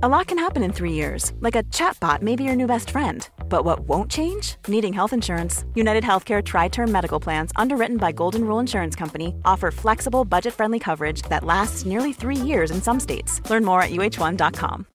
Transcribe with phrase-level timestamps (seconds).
[0.00, 2.90] A lot can happen in three years, like a chatbot may be your new best
[2.90, 3.28] friend.
[3.48, 4.54] But what won't change?
[4.68, 5.64] Needing health insurance.
[5.74, 10.54] United Healthcare Tri Term Medical Plans, underwritten by Golden Rule Insurance Company, offer flexible, budget
[10.54, 13.42] friendly coverage that lasts nearly three years in some states.
[13.50, 14.86] Learn more at uh1.com.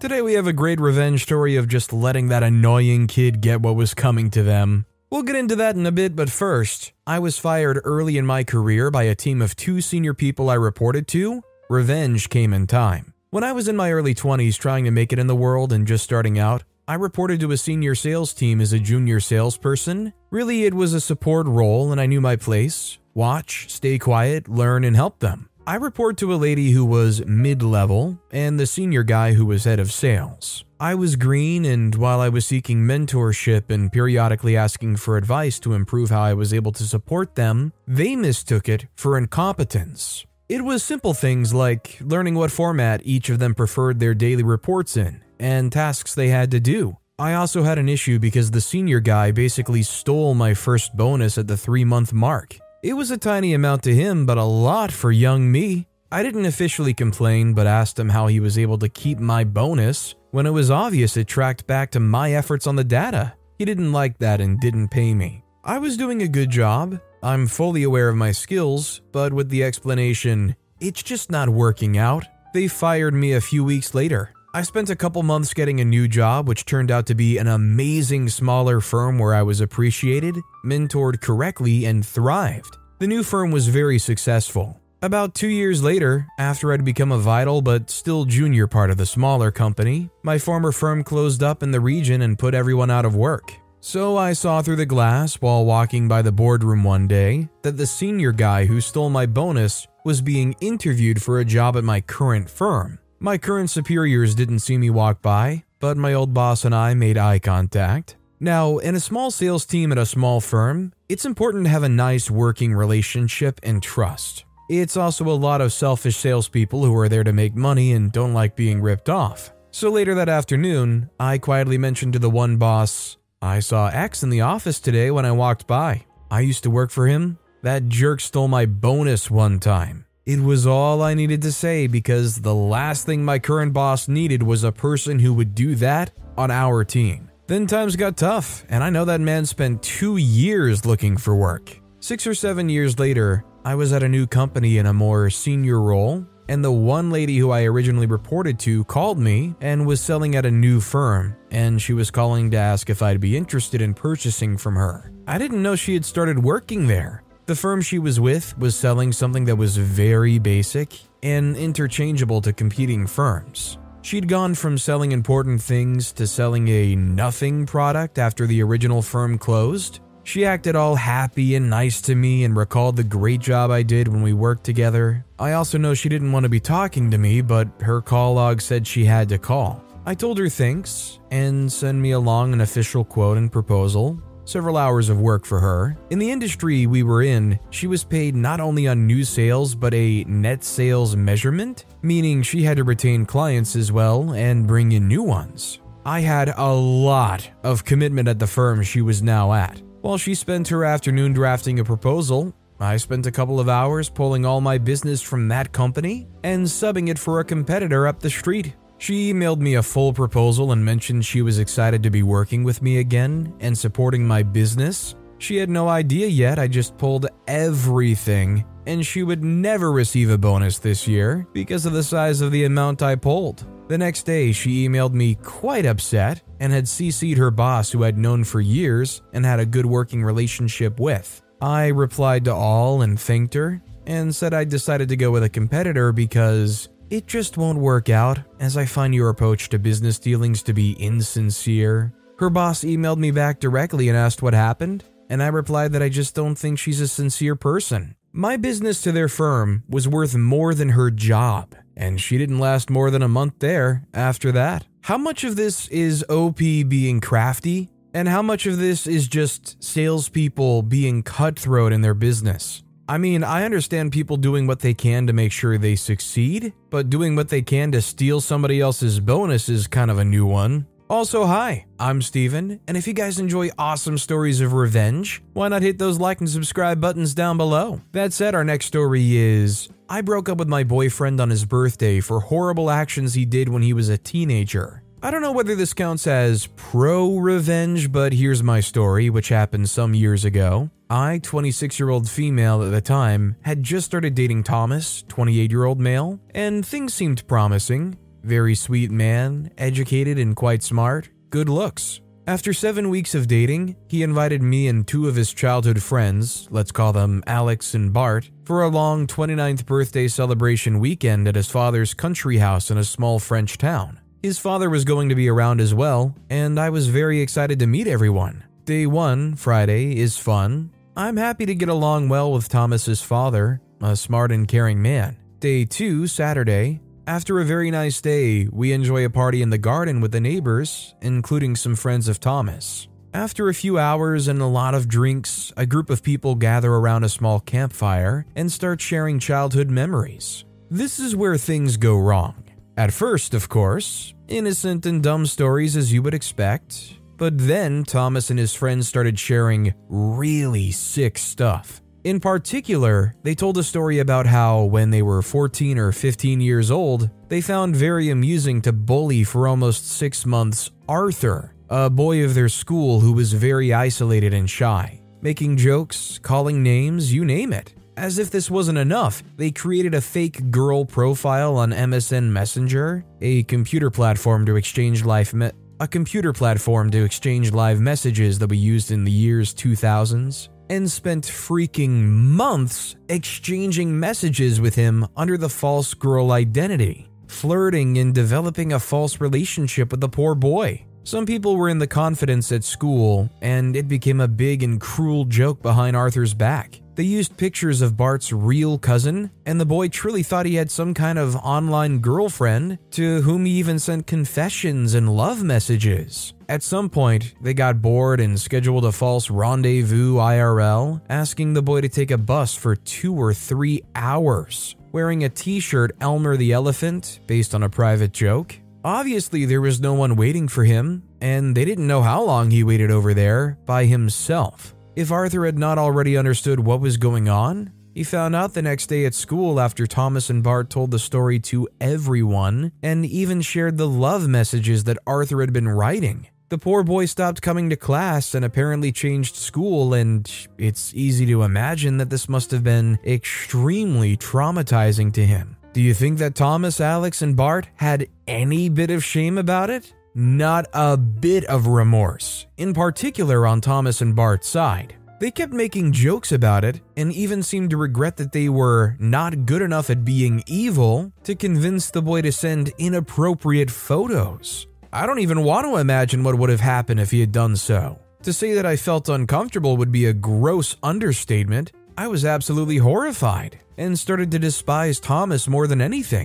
[0.00, 3.76] Today we have a great revenge story of just letting that annoying kid get what
[3.76, 4.86] was coming to them.
[5.10, 8.42] We'll get into that in a bit, but first, I was fired early in my
[8.42, 11.42] career by a team of two senior people I reported to.
[11.70, 13.12] Revenge came in time.
[13.28, 15.86] When I was in my early 20s trying to make it in the world and
[15.86, 20.14] just starting out, I reported to a senior sales team as a junior salesperson.
[20.30, 24.82] Really, it was a support role and I knew my place watch, stay quiet, learn,
[24.82, 25.50] and help them.
[25.66, 29.64] I report to a lady who was mid level and the senior guy who was
[29.64, 30.64] head of sales.
[30.80, 35.74] I was green, and while I was seeking mentorship and periodically asking for advice to
[35.74, 40.24] improve how I was able to support them, they mistook it for incompetence.
[40.48, 44.96] It was simple things like learning what format each of them preferred their daily reports
[44.96, 46.96] in and tasks they had to do.
[47.18, 51.48] I also had an issue because the senior guy basically stole my first bonus at
[51.48, 52.56] the three month mark.
[52.82, 55.86] It was a tiny amount to him, but a lot for young me.
[56.10, 60.14] I didn't officially complain, but asked him how he was able to keep my bonus
[60.30, 63.34] when it was obvious it tracked back to my efforts on the data.
[63.58, 65.44] He didn't like that and didn't pay me.
[65.62, 66.98] I was doing a good job.
[67.22, 72.24] I'm fully aware of my skills, but with the explanation, it's just not working out,
[72.54, 74.30] they fired me a few weeks later.
[74.54, 77.48] I spent a couple months getting a new job, which turned out to be an
[77.48, 82.76] amazing smaller firm where I was appreciated, mentored correctly, and thrived.
[83.00, 84.80] The new firm was very successful.
[85.02, 89.06] About two years later, after I'd become a vital but still junior part of the
[89.06, 93.14] smaller company, my former firm closed up in the region and put everyone out of
[93.14, 93.52] work.
[93.80, 97.86] So I saw through the glass while walking by the boardroom one day that the
[97.86, 102.50] senior guy who stole my bonus was being interviewed for a job at my current
[102.50, 102.98] firm.
[103.20, 107.16] My current superiors didn't see me walk by, but my old boss and I made
[107.16, 108.16] eye contact.
[108.40, 111.88] Now, in a small sales team at a small firm, it's important to have a
[111.88, 114.44] nice working relationship and trust.
[114.68, 118.34] It's also a lot of selfish salespeople who are there to make money and don't
[118.34, 119.52] like being ripped off.
[119.70, 124.30] So later that afternoon, I quietly mentioned to the one boss, I saw X in
[124.30, 126.04] the office today when I walked by.
[126.28, 127.38] I used to work for him.
[127.62, 130.06] That jerk stole my bonus one time.
[130.26, 134.42] It was all I needed to say because the last thing my current boss needed
[134.42, 137.30] was a person who would do that on our team.
[137.46, 141.78] Then times got tough, and I know that man spent two years looking for work.
[142.00, 145.80] Six or seven years later, I was at a new company in a more senior
[145.80, 150.34] role, and the one lady who I originally reported to called me and was selling
[150.34, 153.94] at a new firm, and she was calling to ask if I'd be interested in
[153.94, 155.12] purchasing from her.
[155.26, 157.22] I didn't know she had started working there.
[157.46, 160.92] The firm she was with was selling something that was very basic
[161.22, 163.78] and interchangeable to competing firms.
[164.02, 169.38] She'd gone from selling important things to selling a nothing product after the original firm
[169.38, 170.00] closed.
[170.28, 174.08] She acted all happy and nice to me and recalled the great job I did
[174.08, 175.24] when we worked together.
[175.38, 178.60] I also know she didn't want to be talking to me, but her call log
[178.60, 179.82] said she had to call.
[180.04, 185.08] I told her thanks and send me along an official quote and proposal several hours
[185.08, 185.96] of work for her.
[186.10, 189.94] In the industry we were in, she was paid not only on new sales but
[189.94, 195.08] a net sales measurement, meaning she had to retain clients as well and bring in
[195.08, 195.80] new ones.
[196.04, 199.80] I had a lot of commitment at the firm she was now at.
[200.00, 204.46] While she spent her afternoon drafting a proposal, I spent a couple of hours pulling
[204.46, 208.76] all my business from that company and subbing it for a competitor up the street.
[208.98, 212.80] She emailed me a full proposal and mentioned she was excited to be working with
[212.80, 215.16] me again and supporting my business.
[215.38, 220.38] She had no idea yet, I just pulled everything, and she would never receive a
[220.38, 223.66] bonus this year because of the size of the amount I pulled.
[223.88, 228.18] The next day, she emailed me quite upset and had CC'd her boss, who I'd
[228.18, 231.42] known for years and had a good working relationship with.
[231.62, 235.48] I replied to all and thanked her and said I decided to go with a
[235.48, 240.62] competitor because it just won't work out, as I find your approach to business dealings
[240.64, 242.12] to be insincere.
[242.38, 246.10] Her boss emailed me back directly and asked what happened, and I replied that I
[246.10, 248.16] just don't think she's a sincere person.
[248.32, 252.88] My business to their firm was worth more than her job, and she didn't last
[252.88, 254.86] more than a month there after that.
[255.02, 259.82] How much of this is OP being crafty, and how much of this is just
[259.82, 262.82] salespeople being cutthroat in their business?
[263.10, 267.08] I mean, I understand people doing what they can to make sure they succeed, but
[267.08, 270.86] doing what they can to steal somebody else's bonus is kind of a new one.
[271.10, 275.80] Also, hi, I'm Steven, and if you guys enjoy awesome stories of revenge, why not
[275.80, 278.02] hit those like and subscribe buttons down below?
[278.12, 282.20] That said, our next story is I broke up with my boyfriend on his birthday
[282.20, 285.02] for horrible actions he did when he was a teenager.
[285.22, 289.88] I don't know whether this counts as pro revenge, but here's my story, which happened
[289.88, 290.90] some years ago.
[291.08, 295.86] I, 26 year old female at the time, had just started dating Thomas, 28 year
[295.86, 298.18] old male, and things seemed promising.
[298.42, 302.20] Very sweet man, educated and quite smart, good looks.
[302.46, 306.90] After seven weeks of dating, he invited me and two of his childhood friends, let's
[306.90, 312.14] call them Alex and Bart, for a long 29th birthday celebration weekend at his father's
[312.14, 314.18] country house in a small French town.
[314.42, 317.86] His father was going to be around as well, and I was very excited to
[317.86, 318.64] meet everyone.
[318.84, 320.90] Day 1, Friday, is fun.
[321.16, 325.36] I'm happy to get along well with Thomas's father, a smart and caring man.
[325.60, 330.22] Day 2, Saturday, after a very nice day, we enjoy a party in the garden
[330.22, 333.06] with the neighbors, including some friends of Thomas.
[333.34, 337.24] After a few hours and a lot of drinks, a group of people gather around
[337.24, 340.64] a small campfire and start sharing childhood memories.
[340.88, 342.64] This is where things go wrong.
[342.96, 348.48] At first, of course, innocent and dumb stories as you would expect, but then Thomas
[348.48, 352.00] and his friends started sharing really sick stuff.
[352.28, 356.90] In particular, they told a story about how, when they were 14 or 15 years
[356.90, 362.52] old, they found very amusing to bully for almost six months Arthur, a boy of
[362.52, 367.94] their school who was very isolated and shy, making jokes, calling names, you name it.
[368.18, 373.62] As if this wasn't enough, they created a fake girl profile on MSN Messenger, a
[373.62, 378.76] computer platform to exchange live me- a computer platform to exchange live messages that we
[378.76, 385.68] used in the years 2000s and spent freaking months exchanging messages with him under the
[385.68, 391.04] false girl identity, flirting and developing a false relationship with the poor boy.
[391.24, 395.44] Some people were in the confidence at school, and it became a big and cruel
[395.44, 397.02] joke behind Arthur's back.
[397.18, 401.14] They used pictures of Bart's real cousin, and the boy truly thought he had some
[401.14, 406.54] kind of online girlfriend to whom he even sent confessions and love messages.
[406.68, 412.02] At some point, they got bored and scheduled a false rendezvous IRL, asking the boy
[412.02, 416.70] to take a bus for two or three hours, wearing a t shirt Elmer the
[416.70, 418.78] Elephant based on a private joke.
[419.04, 422.84] Obviously, there was no one waiting for him, and they didn't know how long he
[422.84, 424.94] waited over there by himself.
[425.18, 429.08] If Arthur had not already understood what was going on, he found out the next
[429.08, 433.98] day at school after Thomas and Bart told the story to everyone and even shared
[433.98, 436.46] the love messages that Arthur had been writing.
[436.68, 440.48] The poor boy stopped coming to class and apparently changed school, and
[440.78, 445.76] it's easy to imagine that this must have been extremely traumatizing to him.
[445.94, 450.14] Do you think that Thomas, Alex, and Bart had any bit of shame about it?
[450.40, 455.16] Not a bit of remorse, in particular on Thomas and Bart's side.
[455.40, 459.66] They kept making jokes about it and even seemed to regret that they were not
[459.66, 464.86] good enough at being evil to convince the boy to send inappropriate photos.
[465.12, 468.20] I don't even want to imagine what would have happened if he had done so.
[468.44, 471.90] To say that I felt uncomfortable would be a gross understatement.
[472.16, 476.44] I was absolutely horrified and started to despise Thomas more than anything.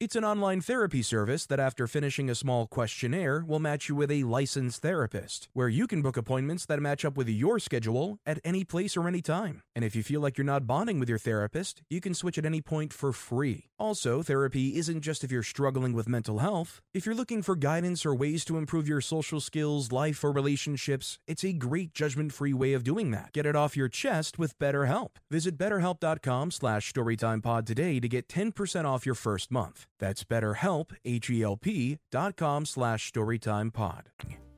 [0.00, 4.12] It's an online therapy service that, after finishing a small questionnaire, will match you with
[4.12, 8.38] a licensed therapist, where you can book appointments that match up with your schedule at
[8.44, 9.60] any place or any time.
[9.74, 12.46] And if you feel like you're not bonding with your therapist, you can switch at
[12.46, 13.67] any point for free.
[13.78, 16.80] Also, therapy isn't just if you're struggling with mental health.
[16.92, 21.18] If you're looking for guidance or ways to improve your social skills, life, or relationships,
[21.28, 23.32] it's a great judgment-free way of doing that.
[23.32, 25.10] Get it off your chest with BetterHelp.
[25.30, 29.86] Visit betterhelp.com slash storytimepod today to get 10% off your first month.
[30.00, 34.02] That's betterhelp, H-E-L-P dot com slash storytimepod.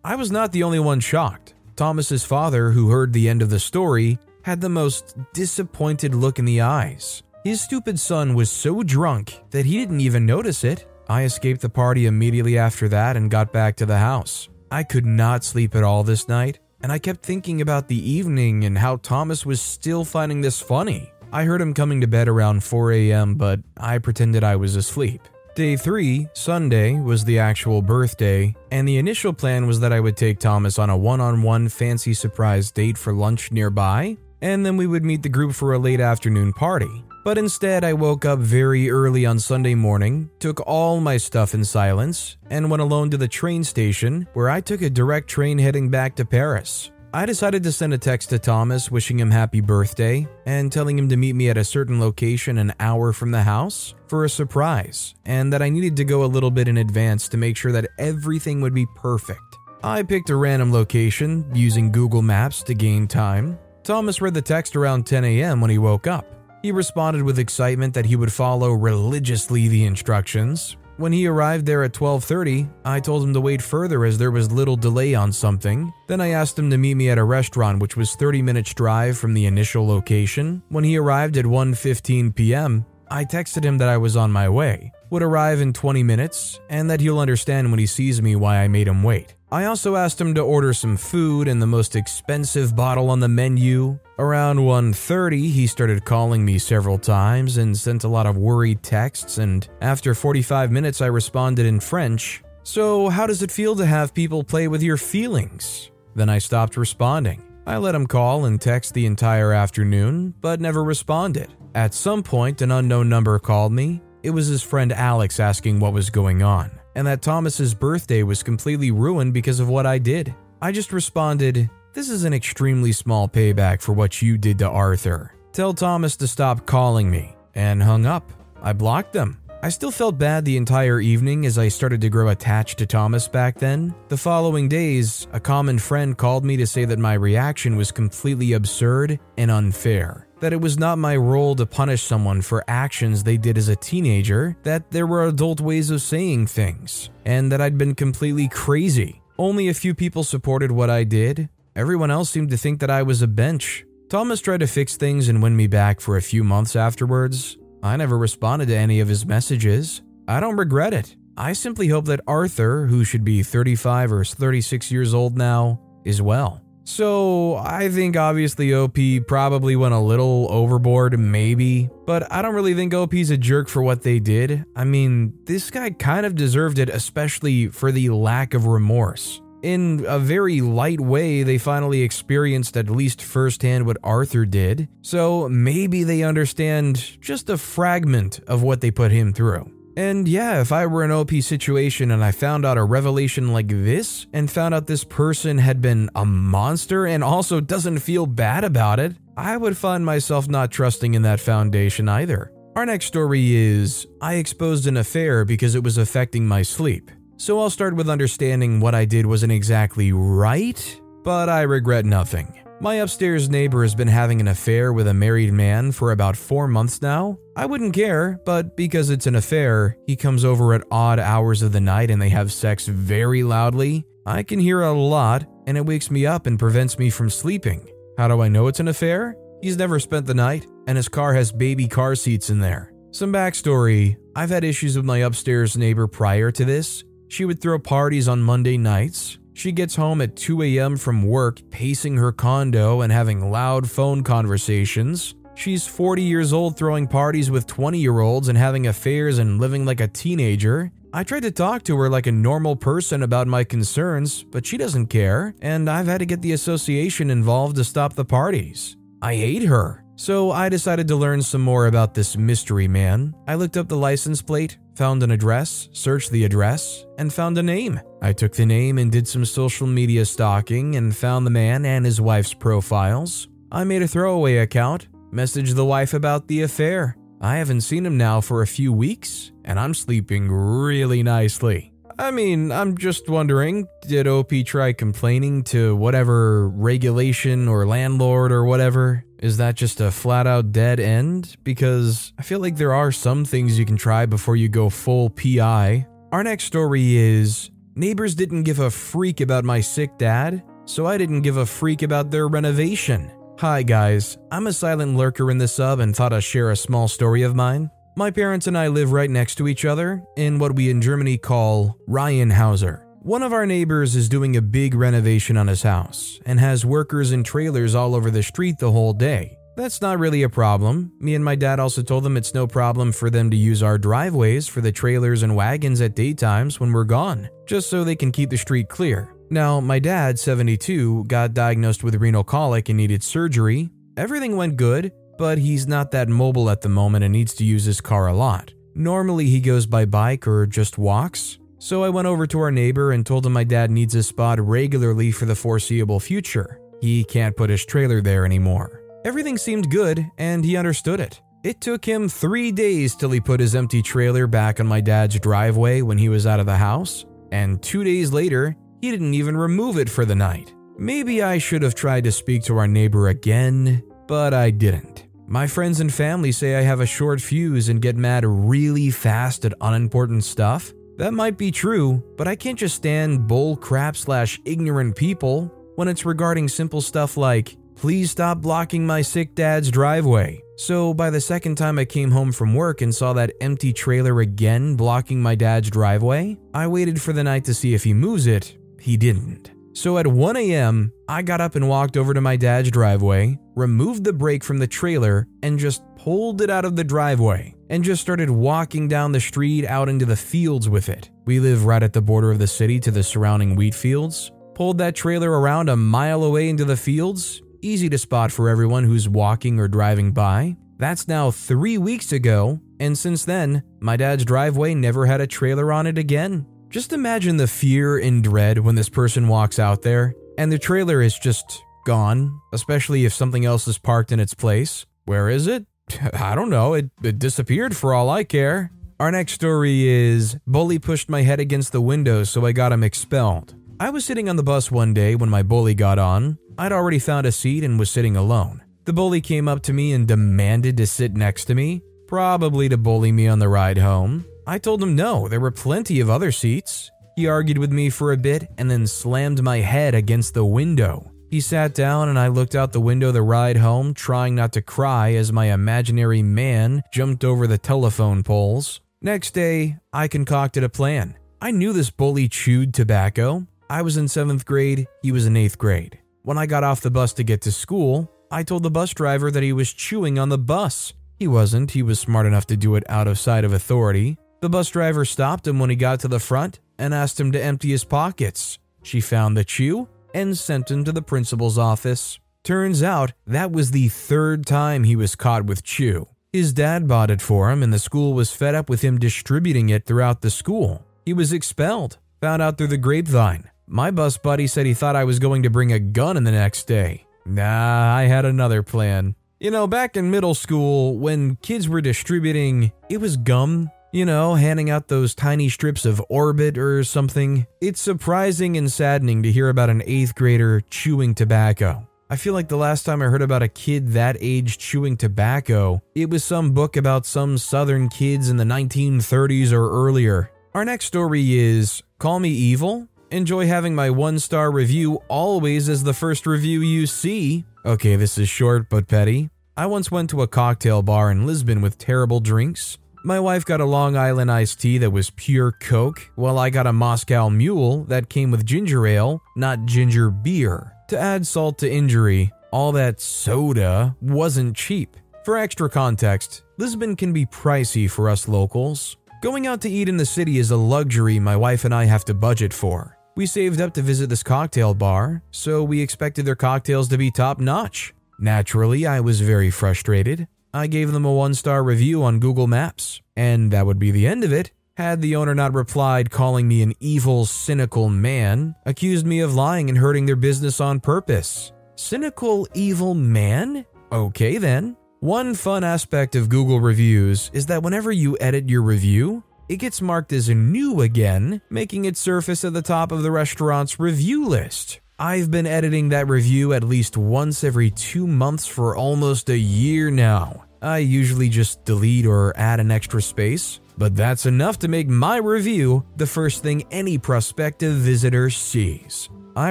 [0.03, 1.53] I was not the only one shocked.
[1.77, 6.47] Thomas's father, who heard the end of the story, had the most disappointed look in
[6.47, 7.23] the eyes.
[7.42, 10.87] His stupid son was so drunk that he didn't even notice it.
[11.09, 14.50] I escaped the party immediately after that and got back to the house.
[14.70, 18.64] I could not sleep at all this night, and I kept thinking about the evening
[18.64, 21.11] and how Thomas was still finding this funny.
[21.32, 25.23] I heard him coming to bed around 4 a.m., but I pretended I was asleep.
[25.54, 30.16] Day 3, Sunday, was the actual birthday, and the initial plan was that I would
[30.16, 34.76] take Thomas on a one on one fancy surprise date for lunch nearby, and then
[34.76, 37.02] we would meet the group for a late afternoon party.
[37.23, 41.65] But instead, I woke up very early on Sunday morning, took all my stuff in
[41.65, 45.91] silence, and went alone to the train station where I took a direct train heading
[45.91, 46.91] back to Paris.
[47.12, 51.09] I decided to send a text to Thomas wishing him happy birthday and telling him
[51.09, 55.15] to meet me at a certain location an hour from the house for a surprise,
[55.27, 57.91] and that I needed to go a little bit in advance to make sure that
[57.99, 59.59] everything would be perfect.
[59.83, 63.59] I picked a random location using Google Maps to gain time.
[63.83, 65.61] Thomas read the text around 10 a.m.
[65.61, 66.39] when he woke up.
[66.62, 71.83] He responded with excitement that he would follow religiously the instructions, when he arrived there
[71.83, 75.90] at 12:30, I told him to wait further as there was little delay on something.
[76.09, 79.17] Then I asked him to meet me at a restaurant which was 30 minutes drive
[79.17, 80.62] from the initial location.
[80.69, 84.93] When he arrived at 1:15 p.m., I texted him that I was on my way,
[85.09, 88.69] would arrive in 20 minutes, and that he'll understand when he sees me why I
[88.69, 89.37] made him wait.
[89.52, 93.26] I also asked him to order some food and the most expensive bottle on the
[93.26, 93.99] menu.
[94.16, 99.38] Around 1:30, he started calling me several times and sent a lot of worried texts
[99.38, 102.45] and after 45 minutes I responded in French.
[102.62, 105.90] So, how does it feel to have people play with your feelings?
[106.14, 107.42] Then I stopped responding.
[107.66, 111.49] I let him call and text the entire afternoon, but never responded.
[111.75, 114.00] At some point, an unknown number called me.
[114.23, 118.42] It was his friend Alex asking what was going on and that Thomas's birthday was
[118.42, 120.35] completely ruined because of what I did.
[120.62, 125.35] I just responded, This is an extremely small payback for what you did to Arthur.
[125.52, 128.30] Tell Thomas to stop calling me, and hung up.
[128.62, 129.38] I blocked them.
[129.62, 133.28] I still felt bad the entire evening as I started to grow attached to Thomas
[133.28, 133.94] back then.
[134.09, 138.54] The following days, a common friend called me to say that my reaction was completely
[138.54, 143.37] absurd and unfair that it was not my role to punish someone for actions they
[143.37, 147.78] did as a teenager, that there were adult ways of saying things, and that I'd
[147.78, 149.23] been completely crazy.
[149.38, 151.49] Only a few people supported what I did.
[151.76, 153.85] Everyone else seemed to think that I was a bench.
[154.09, 157.56] Thomas tried to fix things and win me back for a few months afterwards.
[157.82, 160.02] I never responded to any of his messages.
[160.26, 161.16] I don't regret it.
[161.37, 166.20] I simply hope that Arthur, who should be 35 or 36 years old now, is
[166.20, 166.61] well.
[166.90, 172.75] So I think obviously OP probably went a little overboard, maybe, but I don't really
[172.75, 174.64] think OP's a jerk for what they did.
[174.75, 179.40] I mean, this guy kind of deserved it, especially for the lack of remorse.
[179.62, 185.49] In a very light way, they finally experienced at least firsthand what Arthur did, so
[185.49, 189.70] maybe they understand just a fragment of what they put him through.
[190.00, 193.52] And yeah, if I were in an OP situation and I found out a revelation
[193.52, 198.25] like this, and found out this person had been a monster and also doesn't feel
[198.25, 202.50] bad about it, I would find myself not trusting in that foundation either.
[202.76, 207.11] Our next story is I exposed an affair because it was affecting my sleep.
[207.37, 212.70] So I'll start with understanding what I did wasn't exactly right, but I regret nothing.
[212.83, 216.67] My upstairs neighbor has been having an affair with a married man for about four
[216.67, 217.39] months now.
[217.55, 221.73] I wouldn't care, but because it's an affair, he comes over at odd hours of
[221.73, 224.07] the night and they have sex very loudly.
[224.25, 227.87] I can hear a lot, and it wakes me up and prevents me from sleeping.
[228.17, 229.37] How do I know it's an affair?
[229.61, 232.95] He's never spent the night, and his car has baby car seats in there.
[233.11, 237.05] Some backstory I've had issues with my upstairs neighbor prior to this.
[237.29, 240.97] She would throw parties on Monday nights, she gets home at 2 a.m.
[240.97, 245.35] from work, pacing her condo and having loud phone conversations.
[245.55, 249.85] She's 40 years old throwing parties with 20 year olds and having affairs and living
[249.85, 250.90] like a teenager.
[251.12, 254.79] I tried to talk to her like a normal person about my concerns, but she
[254.79, 258.97] doesn't care, and I've had to get the association involved to stop the parties.
[259.21, 260.00] I hate her.
[260.21, 263.35] So I decided to learn some more about this mystery man.
[263.49, 267.62] I looked up the license plate, found an address, searched the address, and found a
[267.62, 267.99] name.
[268.21, 272.05] I took the name and did some social media stalking and found the man and
[272.05, 273.49] his wife's profiles.
[273.73, 277.17] I made a throwaway account, messaged the wife about the affair.
[277.41, 281.95] I haven't seen him now for a few weeks, and I'm sleeping really nicely.
[282.19, 288.67] I mean, I'm just wondering did OP try complaining to whatever regulation or landlord or
[288.67, 289.25] whatever?
[289.40, 291.56] Is that just a flat out dead end?
[291.64, 295.30] Because I feel like there are some things you can try before you go full
[295.30, 296.06] PI.
[296.30, 301.16] Our next story is Neighbors didn't give a freak about my sick dad, so I
[301.18, 303.32] didn't give a freak about their renovation.
[303.59, 307.09] Hi guys, I'm a silent lurker in the sub and thought I'd share a small
[307.09, 307.90] story of mine.
[308.16, 311.38] My parents and I live right next to each other in what we in Germany
[311.38, 313.10] call Reihenhäuser.
[313.23, 317.33] One of our neighbors is doing a big renovation on his house and has workers
[317.33, 319.59] and trailers all over the street the whole day.
[319.77, 321.12] That's not really a problem.
[321.21, 323.99] Me and my dad also told them it's no problem for them to use our
[323.99, 328.33] driveways for the trailers and wagons at daytimes when we're gone, just so they can
[328.33, 329.35] keep the street clear.
[329.50, 333.91] Now, my dad, 72, got diagnosed with renal colic and needed surgery.
[334.17, 337.85] Everything went good, but he's not that mobile at the moment and needs to use
[337.85, 338.73] his car a lot.
[338.95, 341.59] Normally, he goes by bike or just walks.
[341.83, 344.61] So I went over to our neighbor and told him my dad needs a spot
[344.61, 346.79] regularly for the foreseeable future.
[347.01, 349.03] He can't put his trailer there anymore.
[349.25, 351.41] Everything seemed good, and he understood it.
[351.65, 355.41] It took him three days till he put his empty trailer back on my dad's
[355.41, 359.57] driveway when he was out of the house, and two days later, he didn't even
[359.57, 360.75] remove it for the night.
[360.99, 365.29] Maybe I should have tried to speak to our neighbor again, but I didn't.
[365.47, 369.65] My friends and family say I have a short fuse and get mad really fast
[369.65, 370.93] at unimportant stuff.
[371.21, 376.09] That might be true, but I can't just stand bull crap slash ignorant people when
[376.09, 380.62] it's regarding simple stuff like, please stop blocking my sick dad's driveway.
[380.79, 384.41] So, by the second time I came home from work and saw that empty trailer
[384.41, 388.47] again blocking my dad's driveway, I waited for the night to see if he moves
[388.47, 388.79] it.
[388.99, 389.73] He didn't.
[389.93, 394.25] So at 1 a.m., I got up and walked over to my dad's driveway, removed
[394.25, 398.21] the brake from the trailer, and just pulled it out of the driveway and just
[398.21, 401.31] started walking down the street out into the fields with it.
[401.47, 404.53] We live right at the border of the city to the surrounding wheat fields.
[404.75, 409.05] Pulled that trailer around a mile away into the fields, easy to spot for everyone
[409.05, 410.77] who's walking or driving by.
[410.99, 415.90] That's now three weeks ago, and since then, my dad's driveway never had a trailer
[415.90, 416.66] on it again.
[416.90, 421.23] Just imagine the fear and dread when this person walks out there and the trailer
[421.23, 425.07] is just gone, especially if something else is parked in its place.
[425.25, 425.87] Where is it?
[426.35, 426.94] I don't know.
[426.94, 428.90] It, it disappeared for all I care.
[429.18, 433.05] Our next story is Bully pushed my head against the window, so I got him
[433.05, 433.75] expelled.
[434.01, 436.59] I was sitting on the bus one day when my bully got on.
[436.79, 438.83] I'd already found a seat and was sitting alone.
[439.05, 442.96] The bully came up to me and demanded to sit next to me, probably to
[442.96, 444.46] bully me on the ride home.
[444.66, 447.11] I told him no, there were plenty of other seats.
[447.37, 451.30] He argued with me for a bit and then slammed my head against the window.
[451.51, 454.83] He sat down and I looked out the window the ride home, trying not to
[454.83, 459.01] cry as my imaginary man jumped over the telephone poles.
[459.21, 461.37] Next day, I concocted a plan.
[461.61, 463.67] I knew this bully chewed tobacco.
[463.91, 466.21] I was in seventh grade, he was in eighth grade.
[466.43, 469.51] When I got off the bus to get to school, I told the bus driver
[469.51, 471.15] that he was chewing on the bus.
[471.37, 474.39] He wasn't, he was smart enough to do it out of sight of authority.
[474.61, 477.63] The bus driver stopped him when he got to the front and asked him to
[477.63, 478.79] empty his pockets.
[479.03, 482.38] She found the chew and sent him to the principal's office.
[482.62, 486.29] Turns out that was the third time he was caught with chew.
[486.53, 489.88] His dad bought it for him, and the school was fed up with him distributing
[489.88, 491.07] it throughout the school.
[491.25, 493.71] He was expelled, found out through the grapevine.
[493.87, 496.51] My bus buddy said he thought I was going to bring a gun in the
[496.51, 497.27] next day.
[497.47, 499.37] Nah, I had another plan.
[499.59, 504.55] You know, back in middle school, when kids were distributing, it was gum you know,
[504.55, 507.66] handing out those tiny strips of Orbit or something.
[507.81, 512.07] It's surprising and saddening to hear about an eighth grader chewing tobacco.
[512.29, 516.01] I feel like the last time I heard about a kid that age chewing tobacco,
[516.14, 520.51] it was some book about some southern kids in the 1930s or earlier.
[520.73, 523.09] Our next story is Call Me Evil.
[523.33, 527.64] Enjoy having my one star review always as the first review you see.
[527.85, 529.51] Okay, this is short but petty.
[529.77, 532.99] I once went to a cocktail bar in Lisbon with terrible drinks.
[533.22, 536.87] My wife got a Long Island iced tea that was pure Coke, while I got
[536.87, 540.92] a Moscow Mule that came with ginger ale, not ginger beer.
[541.09, 545.18] To add salt to injury, all that soda wasn't cheap.
[545.44, 549.18] For extra context, Lisbon can be pricey for us locals.
[549.42, 552.24] Going out to eat in the city is a luxury my wife and I have
[552.24, 553.18] to budget for.
[553.37, 557.30] We saved up to visit this cocktail bar, so we expected their cocktails to be
[557.30, 558.14] top notch.
[558.38, 560.48] Naturally, I was very frustrated.
[560.72, 564.26] I gave them a one star review on Google Maps, and that would be the
[564.26, 564.70] end of it.
[564.96, 569.88] Had the owner not replied, calling me an evil, cynical man, accused me of lying
[569.88, 571.72] and hurting their business on purpose.
[571.96, 573.85] Cynical, evil man?
[574.12, 574.96] Okay then.
[575.20, 580.02] One fun aspect of Google reviews is that whenever you edit your review, it gets
[580.02, 585.00] marked as new again, making it surface at the top of the restaurant's review list.
[585.22, 590.11] I've been editing that review at least once every two months for almost a year
[590.11, 590.64] now.
[590.80, 595.37] I usually just delete or add an extra space, but that's enough to make my
[595.37, 599.28] review the first thing any prospective visitor sees.
[599.54, 599.70] I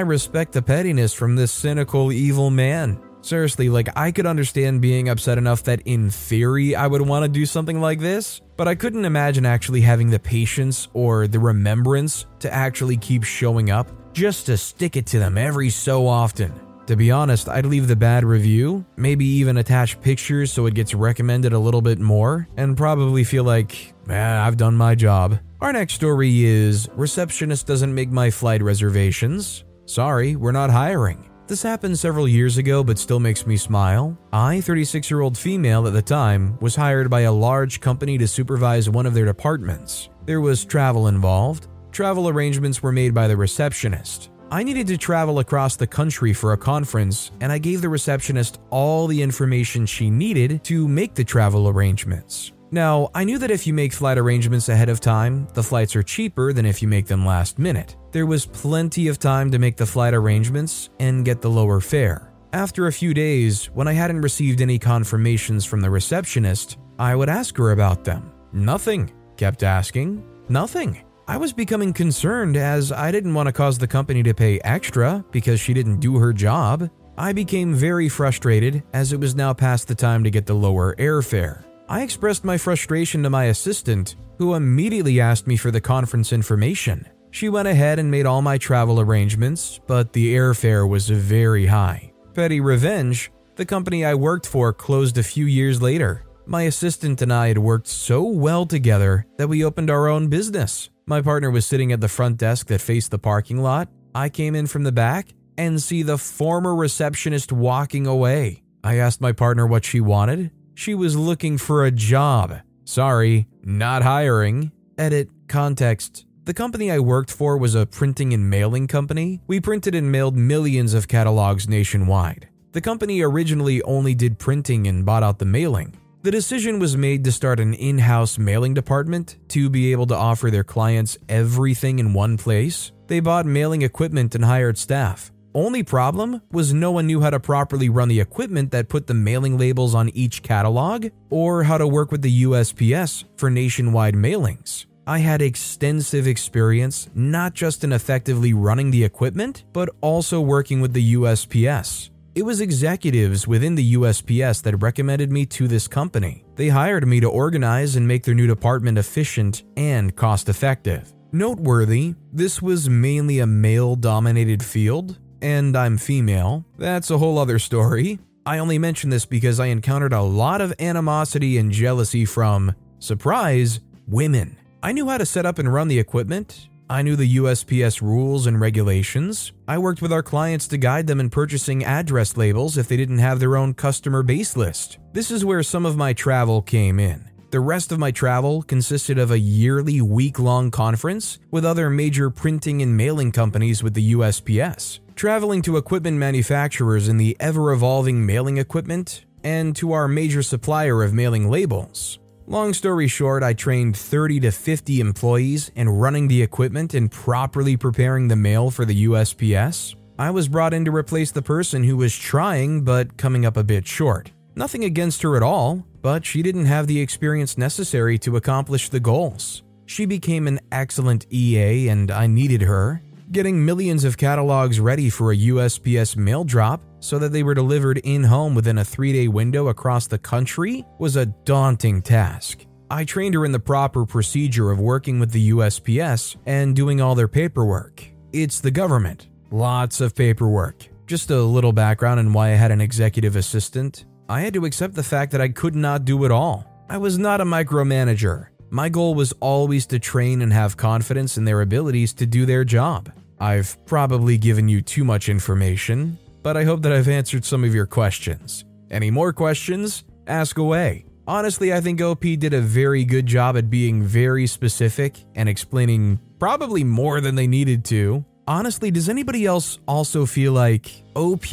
[0.00, 3.02] respect the pettiness from this cynical, evil man.
[3.20, 7.28] Seriously, like I could understand being upset enough that in theory I would want to
[7.28, 12.26] do something like this, but I couldn't imagine actually having the patience or the remembrance
[12.38, 16.52] to actually keep showing up just to stick it to them every so often.
[16.86, 20.92] To be honest, I'd leave the bad review, maybe even attach pictures so it gets
[20.92, 25.38] recommended a little bit more, and probably feel like, eh, I've done my job.
[25.60, 29.62] Our next story is Receptionist doesn't make my flight reservations.
[29.86, 31.30] Sorry, we're not hiring.
[31.46, 34.16] This happened several years ago but still makes me smile.
[34.32, 38.28] I, 36 year old female at the time, was hired by a large company to
[38.28, 40.10] supervise one of their departments.
[40.26, 44.30] There was travel involved, Travel arrangements were made by the receptionist.
[44.52, 48.60] I needed to travel across the country for a conference, and I gave the receptionist
[48.70, 52.52] all the information she needed to make the travel arrangements.
[52.72, 56.02] Now, I knew that if you make flight arrangements ahead of time, the flights are
[56.04, 57.96] cheaper than if you make them last minute.
[58.12, 62.32] There was plenty of time to make the flight arrangements and get the lower fare.
[62.52, 67.28] After a few days, when I hadn't received any confirmations from the receptionist, I would
[67.28, 68.32] ask her about them.
[68.52, 69.12] Nothing.
[69.36, 70.24] Kept asking.
[70.48, 71.02] Nothing.
[71.30, 75.24] I was becoming concerned as I didn't want to cause the company to pay extra
[75.30, 76.90] because she didn't do her job.
[77.16, 80.96] I became very frustrated as it was now past the time to get the lower
[80.96, 81.62] airfare.
[81.88, 87.08] I expressed my frustration to my assistant, who immediately asked me for the conference information.
[87.30, 92.12] She went ahead and made all my travel arrangements, but the airfare was very high.
[92.34, 96.24] Petty revenge, the company I worked for closed a few years later.
[96.50, 100.90] My assistant and I had worked so well together that we opened our own business.
[101.06, 103.88] My partner was sitting at the front desk that faced the parking lot.
[104.16, 108.64] I came in from the back and see the former receptionist walking away.
[108.82, 110.50] I asked my partner what she wanted.
[110.74, 112.58] She was looking for a job.
[112.84, 114.72] Sorry, not hiring.
[114.98, 116.26] Edit context.
[116.46, 119.40] The company I worked for was a printing and mailing company.
[119.46, 122.48] We printed and mailed millions of catalogs nationwide.
[122.72, 125.96] The company originally only did printing and bought out the mailing.
[126.22, 130.14] The decision was made to start an in house mailing department to be able to
[130.14, 132.92] offer their clients everything in one place.
[133.06, 135.32] They bought mailing equipment and hired staff.
[135.54, 139.14] Only problem was no one knew how to properly run the equipment that put the
[139.14, 144.84] mailing labels on each catalog or how to work with the USPS for nationwide mailings.
[145.06, 150.92] I had extensive experience not just in effectively running the equipment, but also working with
[150.92, 152.09] the USPS.
[152.32, 156.44] It was executives within the USPS that recommended me to this company.
[156.54, 161.12] They hired me to organize and make their new department efficient and cost effective.
[161.32, 166.64] Noteworthy, this was mainly a male dominated field, and I'm female.
[166.78, 168.20] That's a whole other story.
[168.46, 173.80] I only mention this because I encountered a lot of animosity and jealousy from, surprise,
[174.06, 174.56] women.
[174.84, 178.48] I knew how to set up and run the equipment, I knew the USPS rules
[178.48, 179.52] and regulations.
[179.68, 183.18] I worked with our clients to guide them in purchasing address labels if they didn't
[183.18, 184.98] have their own customer base list.
[185.12, 187.30] This is where some of my travel came in.
[187.52, 192.28] The rest of my travel consisted of a yearly week long conference with other major
[192.28, 198.26] printing and mailing companies with the USPS, traveling to equipment manufacturers in the ever evolving
[198.26, 202.18] mailing equipment, and to our major supplier of mailing labels.
[202.50, 207.76] Long story short, I trained 30 to 50 employees in running the equipment and properly
[207.76, 209.94] preparing the mail for the USPS.
[210.18, 213.62] I was brought in to replace the person who was trying but coming up a
[213.62, 214.32] bit short.
[214.56, 218.98] Nothing against her at all, but she didn't have the experience necessary to accomplish the
[218.98, 219.62] goals.
[219.86, 223.00] She became an excellent EA and I needed her.
[223.32, 227.98] Getting millions of catalogs ready for a USPS mail drop so that they were delivered
[227.98, 232.66] in home within a three day window across the country was a daunting task.
[232.90, 237.14] I trained her in the proper procedure of working with the USPS and doing all
[237.14, 238.04] their paperwork.
[238.32, 239.28] It's the government.
[239.52, 240.88] Lots of paperwork.
[241.06, 244.06] Just a little background on why I had an executive assistant.
[244.28, 246.66] I had to accept the fact that I could not do it all.
[246.88, 248.48] I was not a micromanager.
[248.70, 252.64] My goal was always to train and have confidence in their abilities to do their
[252.64, 253.12] job.
[253.40, 256.18] I've probably given you too much information.
[256.42, 258.64] but I hope that I've answered some of your questions.
[258.90, 260.04] Any more questions?
[260.26, 261.04] Ask away.
[261.26, 266.18] Honestly, I think OP did a very good job at being very specific and explaining
[266.38, 268.24] probably more than they needed to.
[268.48, 271.44] Honestly, does anybody else also feel like OP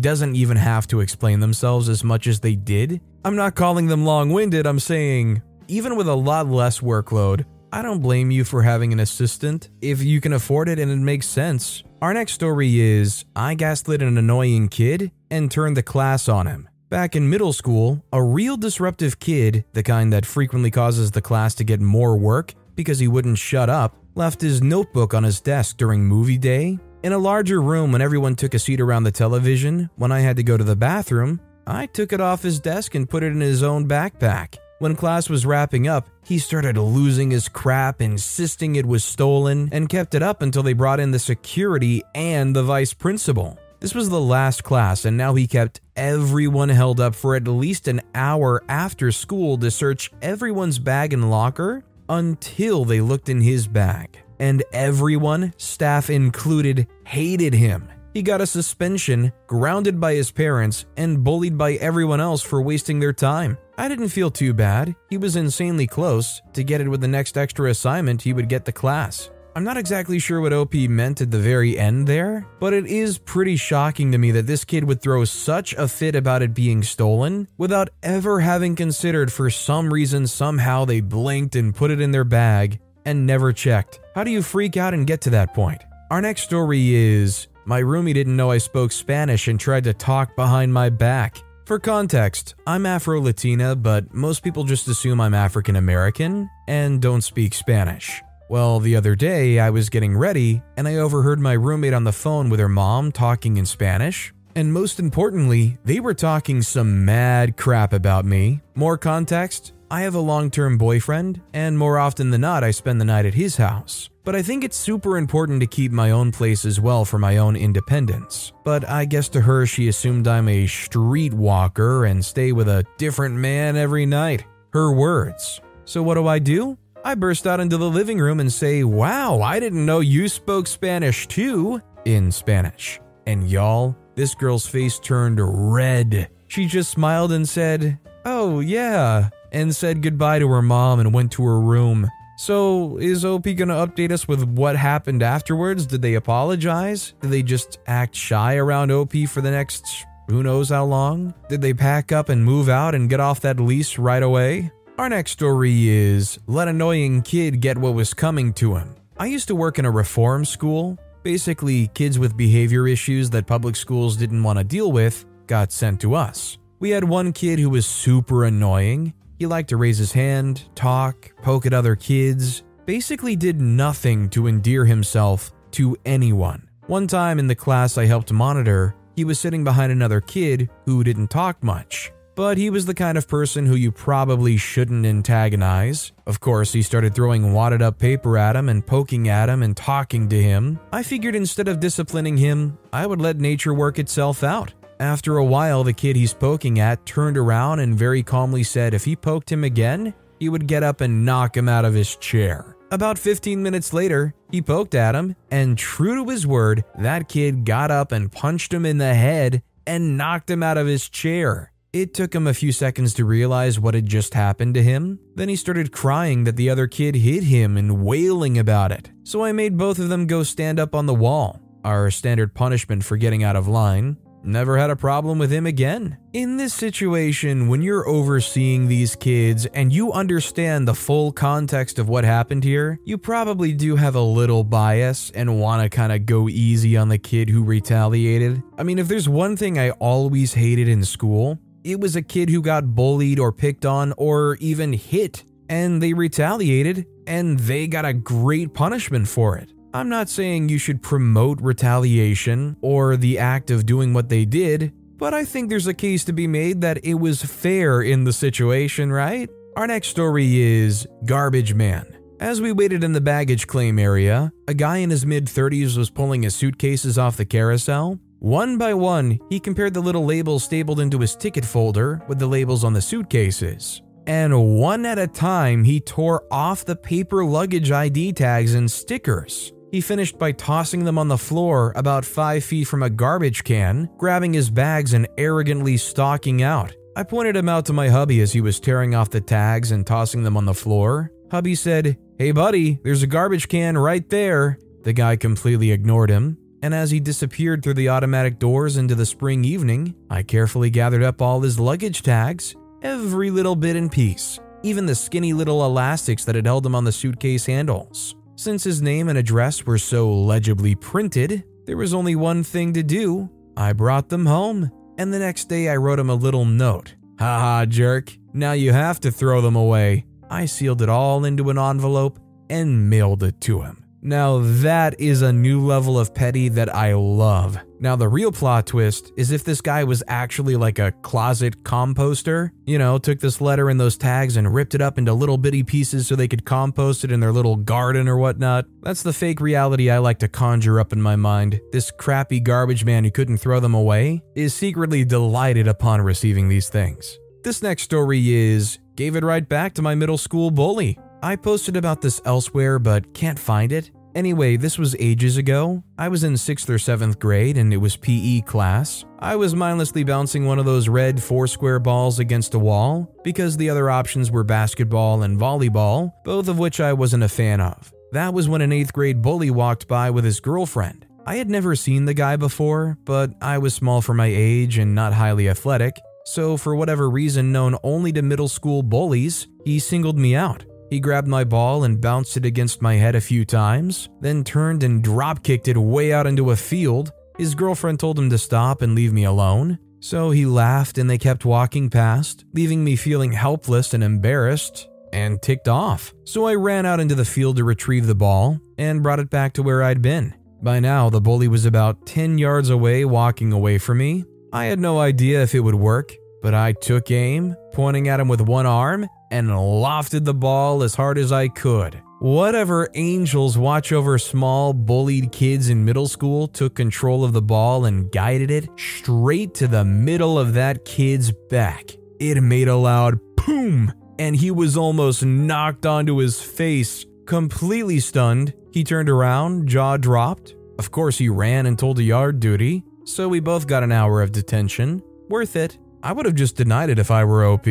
[0.00, 3.00] doesn't even have to explain themselves as much as they did?
[3.24, 7.82] I'm not calling them long winded, I'm saying, even with a lot less workload, I
[7.82, 11.26] don't blame you for having an assistant if you can afford it and it makes
[11.26, 11.84] sense.
[12.02, 16.68] Our next story is I gaslit an annoying kid and turned the class on him.
[16.88, 21.54] Back in middle school, a real disruptive kid, the kind that frequently causes the class
[21.56, 25.76] to get more work because he wouldn't shut up, left his notebook on his desk
[25.76, 26.76] during movie day.
[27.04, 30.36] In a larger room, when everyone took a seat around the television, when I had
[30.36, 33.40] to go to the bathroom, I took it off his desk and put it in
[33.40, 34.56] his own backpack.
[34.80, 39.90] When class was wrapping up, he started losing his crap, insisting it was stolen, and
[39.90, 43.58] kept it up until they brought in the security and the vice principal.
[43.80, 47.88] This was the last class, and now he kept everyone held up for at least
[47.88, 53.68] an hour after school to search everyone's bag and locker until they looked in his
[53.68, 54.18] bag.
[54.38, 57.90] And everyone, staff included, hated him.
[58.14, 62.98] He got a suspension, grounded by his parents, and bullied by everyone else for wasting
[62.98, 63.58] their time.
[63.80, 64.94] I didn't feel too bad.
[65.08, 66.42] He was insanely close.
[66.52, 69.30] To get it with the next extra assignment, he would get the class.
[69.56, 73.16] I'm not exactly sure what OP meant at the very end there, but it is
[73.16, 76.82] pretty shocking to me that this kid would throw such a fit about it being
[76.82, 82.10] stolen without ever having considered for some reason somehow they blinked and put it in
[82.10, 83.98] their bag and never checked.
[84.14, 85.82] How do you freak out and get to that point?
[86.10, 90.36] Our next story is My roomie didn't know I spoke Spanish and tried to talk
[90.36, 91.38] behind my back.
[91.70, 97.20] For context, I'm Afro Latina, but most people just assume I'm African American and don't
[97.20, 98.20] speak Spanish.
[98.48, 102.10] Well, the other day I was getting ready and I overheard my roommate on the
[102.10, 104.34] phone with her mom talking in Spanish.
[104.56, 108.62] And most importantly, they were talking some mad crap about me.
[108.74, 113.00] More context I have a long term boyfriend, and more often than not, I spend
[113.00, 114.08] the night at his house.
[114.22, 117.38] But I think it's super important to keep my own place as well for my
[117.38, 118.52] own independence.
[118.62, 123.34] But I guess to her, she assumed I'm a streetwalker and stay with a different
[123.34, 124.44] man every night.
[124.72, 125.60] Her words.
[125.86, 126.78] So what do I do?
[127.04, 130.68] I burst out into the living room and say, Wow, I didn't know you spoke
[130.68, 133.00] Spanish too, in Spanish.
[133.26, 136.28] And y'all, this girl's face turned red.
[136.46, 141.32] She just smiled and said, Oh, yeah, and said goodbye to her mom and went
[141.32, 142.08] to her room.
[142.36, 145.86] So, is OP gonna update us with what happened afterwards?
[145.86, 147.12] Did they apologize?
[147.20, 151.34] Did they just act shy around OP for the next who knows how long?
[151.48, 154.70] Did they pack up and move out and get off that lease right away?
[154.96, 158.94] Our next story is Let Annoying Kid Get What Was Coming to Him.
[159.18, 160.98] I used to work in a reform school.
[161.24, 166.00] Basically, kids with behavior issues that public schools didn't want to deal with got sent
[166.02, 166.58] to us.
[166.78, 169.12] We had one kid who was super annoying.
[169.40, 174.46] He liked to raise his hand, talk, poke at other kids, basically did nothing to
[174.46, 176.68] endear himself to anyone.
[176.88, 181.02] One time in the class I helped monitor, he was sitting behind another kid who
[181.02, 186.12] didn't talk much but he was the kind of person who you probably shouldn't antagonize.
[186.26, 189.76] Of course, he started throwing wadded up paper at him and poking at him and
[189.76, 190.80] talking to him.
[190.90, 194.72] I figured instead of disciplining him, I would let nature work itself out.
[195.00, 199.06] After a while, the kid he's poking at turned around and very calmly said if
[199.06, 202.76] he poked him again, he would get up and knock him out of his chair.
[202.90, 207.64] About 15 minutes later, he poked at him, and true to his word, that kid
[207.64, 211.72] got up and punched him in the head and knocked him out of his chair.
[211.94, 215.18] It took him a few seconds to realize what had just happened to him.
[215.34, 219.10] Then he started crying that the other kid hit him and wailing about it.
[219.22, 223.02] So I made both of them go stand up on the wall, our standard punishment
[223.02, 224.18] for getting out of line.
[224.42, 226.16] Never had a problem with him again.
[226.32, 232.08] In this situation, when you're overseeing these kids and you understand the full context of
[232.08, 236.24] what happened here, you probably do have a little bias and want to kind of
[236.24, 238.62] go easy on the kid who retaliated.
[238.78, 242.48] I mean, if there's one thing I always hated in school, it was a kid
[242.48, 248.04] who got bullied or picked on or even hit, and they retaliated, and they got
[248.04, 249.70] a great punishment for it.
[249.92, 254.92] I'm not saying you should promote retaliation or the act of doing what they did,
[255.16, 258.32] but I think there's a case to be made that it was fair in the
[258.32, 259.50] situation, right?
[259.76, 262.16] Our next story is Garbage Man.
[262.38, 266.08] As we waited in the baggage claim area, a guy in his mid 30s was
[266.08, 270.98] pulling his suitcases off the carousel one by one, he compared the little labels stapled
[270.98, 274.00] into his ticket folder with the labels on the suitcases.
[274.26, 279.74] And one at a time, he tore off the paper luggage ID tags and stickers.
[279.90, 284.08] He finished by tossing them on the floor about five feet from a garbage can,
[284.18, 286.94] grabbing his bags and arrogantly stalking out.
[287.16, 290.06] I pointed him out to my hubby as he was tearing off the tags and
[290.06, 291.32] tossing them on the floor.
[291.50, 294.78] Hubby said, Hey buddy, there's a garbage can right there.
[295.02, 299.26] The guy completely ignored him, and as he disappeared through the automatic doors into the
[299.26, 304.60] spring evening, I carefully gathered up all his luggage tags, every little bit in piece,
[304.84, 308.36] even the skinny little elastics that had held him on the suitcase handles.
[308.60, 313.02] Since his name and address were so legibly printed, there was only one thing to
[313.02, 313.48] do.
[313.74, 317.14] I brought them home, and the next day I wrote him a little note.
[317.38, 320.26] Haha, jerk, now you have to throw them away.
[320.50, 323.99] I sealed it all into an envelope and mailed it to him.
[324.22, 327.78] Now, that is a new level of petty that I love.
[328.00, 332.70] Now, the real plot twist is if this guy was actually like a closet composter,
[332.86, 335.82] you know, took this letter and those tags and ripped it up into little bitty
[335.82, 338.84] pieces so they could compost it in their little garden or whatnot.
[339.02, 341.80] That's the fake reality I like to conjure up in my mind.
[341.92, 346.88] This crappy garbage man who couldn't throw them away is secretly delighted upon receiving these
[346.88, 347.38] things.
[347.62, 351.18] This next story is Gave it right back to my middle school bully.
[351.42, 354.10] I posted about this elsewhere but can't find it.
[354.34, 356.04] Anyway, this was ages ago.
[356.16, 359.24] I was in 6th or 7th grade and it was PE class.
[359.38, 363.76] I was mindlessly bouncing one of those red four square balls against a wall because
[363.76, 368.12] the other options were basketball and volleyball, both of which I wasn't a fan of.
[368.32, 371.26] That was when an 8th grade bully walked by with his girlfriend.
[371.46, 375.14] I had never seen the guy before, but I was small for my age and
[375.14, 380.38] not highly athletic, so, for whatever reason known only to middle school bullies, he singled
[380.38, 380.84] me out.
[381.10, 385.02] He grabbed my ball and bounced it against my head a few times, then turned
[385.02, 387.32] and drop kicked it way out into a field.
[387.58, 391.38] His girlfriend told him to stop and leave me alone, so he laughed and they
[391.38, 396.32] kept walking past, leaving me feeling helpless and embarrassed and ticked off.
[396.44, 399.74] So I ran out into the field to retrieve the ball and brought it back
[399.74, 400.54] to where I'd been.
[400.82, 405.00] By now, the bully was about 10 yards away walking away from me, I had
[405.00, 408.86] no idea if it would work, but I took aim, pointing at him with one
[408.86, 412.22] arm, and lofted the ball as hard as I could.
[412.40, 418.06] Whatever angels watch over small, bullied kids in middle school took control of the ball
[418.06, 422.16] and guided it straight to the middle of that kid's back.
[422.38, 427.26] It made a loud boom, and he was almost knocked onto his face.
[427.44, 430.74] Completely stunned, he turned around, jaw dropped.
[430.98, 433.04] Of course, he ran and told a yard duty.
[433.24, 435.22] So we both got an hour of detention.
[435.50, 435.98] Worth it.
[436.22, 437.86] I would have just denied it if I were OP.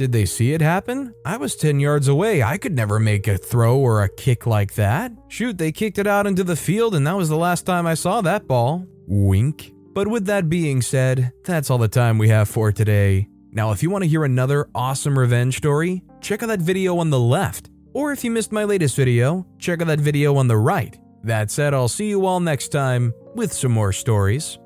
[0.00, 1.12] Did they see it happen?
[1.26, 2.42] I was 10 yards away.
[2.42, 5.12] I could never make a throw or a kick like that.
[5.28, 7.92] Shoot, they kicked it out into the field, and that was the last time I
[7.92, 8.86] saw that ball.
[9.06, 9.74] Wink.
[9.92, 13.28] But with that being said, that's all the time we have for today.
[13.52, 17.10] Now, if you want to hear another awesome revenge story, check out that video on
[17.10, 17.68] the left.
[17.92, 20.98] Or if you missed my latest video, check out that video on the right.
[21.24, 24.58] That said, I'll see you all next time with some more stories.